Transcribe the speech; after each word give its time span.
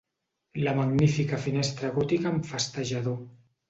La 0.67 0.73
magnífica 0.79 1.41
finestra 1.45 1.95
gòtica 2.01 2.35
amb 2.35 2.53
festejador. 2.57 3.27